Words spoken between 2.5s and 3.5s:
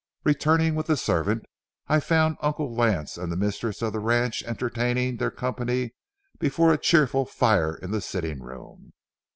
Lance and the